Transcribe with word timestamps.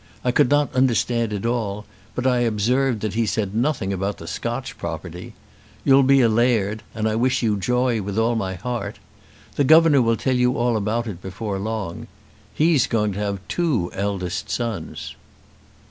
I 0.23 0.31
could 0.31 0.49
not 0.49 0.73
understand 0.73 1.31
it 1.31 1.45
all, 1.45 1.85
but 2.15 2.25
I 2.25 2.39
observed 2.39 3.01
that 3.01 3.13
he 3.13 3.27
said 3.27 3.53
nothing 3.53 3.93
about 3.93 4.17
the 4.17 4.25
Scotch 4.25 4.75
property. 4.79 5.33
You'll 5.83 6.01
be 6.01 6.21
a 6.21 6.27
laird, 6.27 6.81
and 6.95 7.07
I 7.07 7.13
wish 7.15 7.43
you 7.43 7.55
joy 7.55 8.01
with 8.01 8.17
all 8.17 8.35
my 8.35 8.55
heart. 8.55 8.97
The 9.57 9.63
governor 9.63 10.01
will 10.01 10.17
tell 10.17 10.35
you 10.35 10.57
all 10.57 10.75
about 10.75 11.05
it 11.05 11.21
before 11.21 11.59
long. 11.59 12.07
He's 12.51 12.87
going 12.87 13.13
to 13.13 13.19
have 13.19 13.47
two 13.47 13.91
eldest 13.93 14.49
sons." 14.49 15.13